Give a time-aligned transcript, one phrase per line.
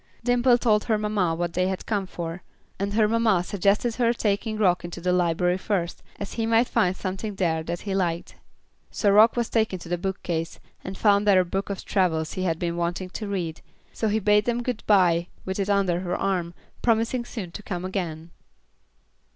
[0.23, 2.41] Dimple told her mamma what they had come for,
[2.79, 6.97] and her mamma suggested her taking Rock into the library first, as he might find
[6.97, 8.33] something there that he liked.
[8.89, 12.41] So Rock was taken to the bookcase, and found there a book of travels he
[12.45, 13.61] had been wanting to read,
[13.93, 17.85] so he bade them good bye, with it under his arm, promising soon to come
[17.85, 18.31] again.